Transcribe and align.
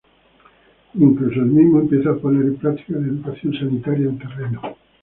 Incluso 0.95 1.41
el 1.41 1.45
mismo 1.45 1.81
empieza 1.81 2.09
a 2.09 2.15
poner 2.17 2.41
en 2.47 2.55
práctica 2.57 2.97
la 2.97 3.05
educación 3.05 3.53
sanitaria 3.53 4.07
en 4.09 4.17
terreno. 4.17 4.61